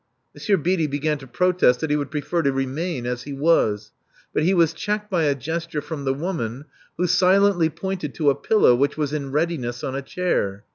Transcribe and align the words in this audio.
Monsieur 0.33 0.57
Beatty 0.57 0.87
began 0.87 1.19
to 1.19 1.27
protest 1.27 1.79
that 1.79 1.91
he 1.91 1.95
would 1.95 2.09
prefer 2.09 2.41
to 2.41 2.51
remain 2.51 3.05
as 3.05 3.21
he 3.21 3.33
was; 3.33 3.91
but 4.33 4.41
he 4.41 4.51
was 4.51 4.73
checked 4.73 5.11
by 5.11 5.25
a 5.25 5.35
gesture 5.35 5.79
from 5.79 6.05
the 6.05 6.13
woman, 6.15 6.65
who 6.97 7.05
silently 7.05 7.69
pointed 7.69 8.15
to 8.15 8.31
a 8.31 8.33
pillow 8.33 8.73
which 8.73 8.97
was 8.97 9.13
in 9.13 9.31
readiness 9.31 9.83
on 9.83 9.93
a 9.95 10.01
chair. 10.01 10.63